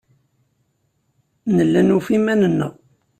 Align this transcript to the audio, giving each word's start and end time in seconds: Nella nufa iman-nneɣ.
Nella 1.55 1.81
nufa 1.87 2.11
iman-nneɣ. 2.17 2.73